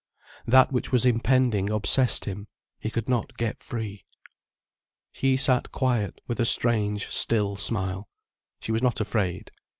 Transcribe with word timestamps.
That 0.47 0.71
which 0.71 0.91
was 0.91 1.05
impending 1.05 1.69
obsessed 1.69 2.25
him, 2.25 2.47
he 2.79 2.89
could 2.89 3.07
not 3.07 3.37
get 3.37 3.61
free. 3.61 4.03
She 5.11 5.37
sat 5.37 5.71
quiet, 5.71 6.21
with 6.25 6.39
a 6.39 6.43
strange, 6.45 7.09
still 7.09 7.55
smile. 7.55 8.09
She 8.61 8.71
was 8.71 8.81
not 8.81 8.99
afraid. 8.99 9.51